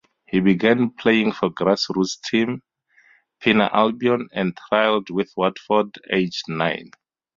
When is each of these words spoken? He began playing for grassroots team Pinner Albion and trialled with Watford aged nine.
He 0.25 0.39
began 0.39 0.89
playing 0.89 1.33
for 1.33 1.51
grassroots 1.51 2.19
team 2.21 2.63
Pinner 3.39 3.69
Albion 3.71 4.29
and 4.33 4.55
trialled 4.55 5.11
with 5.11 5.31
Watford 5.37 5.95
aged 6.11 6.45
nine. 6.47 6.89